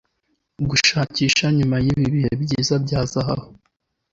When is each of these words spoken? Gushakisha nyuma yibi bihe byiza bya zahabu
Gushakisha 0.69 1.45
nyuma 1.57 1.75
yibi 1.85 2.05
bihe 2.13 2.31
byiza 2.43 2.75
bya 2.83 3.01
zahabu 3.11 3.47